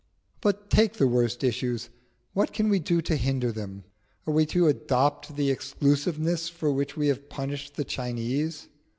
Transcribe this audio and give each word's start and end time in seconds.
But 0.41 0.71
take 0.71 0.93
the 0.93 1.05
worst 1.05 1.43
issues 1.43 1.91
what 2.33 2.53
can 2.53 2.69
we 2.69 2.79
do 2.79 3.03
to 3.03 3.15
hinder 3.15 3.51
them? 3.51 3.83
Are 4.25 4.33
we 4.33 4.47
to 4.47 4.65
adopt 4.67 5.35
the 5.35 5.51
exclusiveness 5.51 6.49
for 6.49 6.71
which 6.71 6.97
we 6.97 7.07
have 7.09 7.29
punished 7.29 7.75
the 7.75 7.85
Chinese? 7.85 8.67